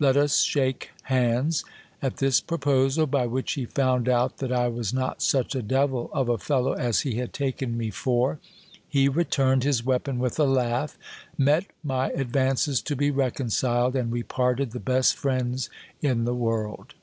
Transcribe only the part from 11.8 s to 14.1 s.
my advances to be reconciled,